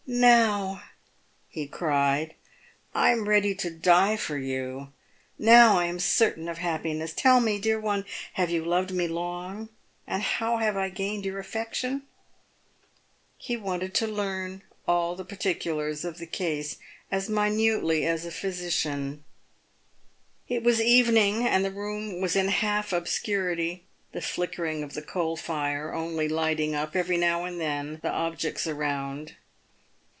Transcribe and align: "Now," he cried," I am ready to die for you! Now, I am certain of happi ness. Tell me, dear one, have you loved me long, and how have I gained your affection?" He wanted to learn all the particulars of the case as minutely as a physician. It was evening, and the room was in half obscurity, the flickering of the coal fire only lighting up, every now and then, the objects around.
"Now," 0.21 0.83
he 1.47 1.67
cried," 1.67 2.35
I 2.93 3.11
am 3.11 3.29
ready 3.29 3.55
to 3.55 3.69
die 3.69 4.17
for 4.17 4.37
you! 4.37 4.91
Now, 5.39 5.79
I 5.79 5.85
am 5.85 5.99
certain 6.01 6.49
of 6.49 6.57
happi 6.57 6.93
ness. 6.93 7.13
Tell 7.13 7.39
me, 7.39 7.57
dear 7.59 7.79
one, 7.79 8.03
have 8.33 8.49
you 8.49 8.65
loved 8.65 8.91
me 8.91 9.07
long, 9.07 9.69
and 10.05 10.21
how 10.21 10.57
have 10.57 10.75
I 10.75 10.89
gained 10.89 11.23
your 11.23 11.39
affection?" 11.39 12.03
He 13.37 13.55
wanted 13.55 13.93
to 13.95 14.07
learn 14.07 14.63
all 14.85 15.15
the 15.15 15.23
particulars 15.23 16.03
of 16.03 16.17
the 16.17 16.25
case 16.27 16.75
as 17.09 17.29
minutely 17.29 18.05
as 18.05 18.25
a 18.25 18.31
physician. 18.31 19.23
It 20.49 20.61
was 20.61 20.81
evening, 20.81 21.47
and 21.47 21.63
the 21.63 21.71
room 21.71 22.19
was 22.19 22.35
in 22.35 22.49
half 22.49 22.91
obscurity, 22.91 23.85
the 24.11 24.19
flickering 24.21 24.83
of 24.83 24.93
the 24.93 25.01
coal 25.01 25.37
fire 25.37 25.93
only 25.93 26.27
lighting 26.27 26.75
up, 26.75 26.97
every 26.97 27.15
now 27.15 27.45
and 27.45 27.61
then, 27.61 27.99
the 28.03 28.11
objects 28.11 28.67
around. 28.67 29.37